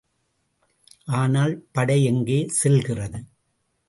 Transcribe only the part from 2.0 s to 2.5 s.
எங்கே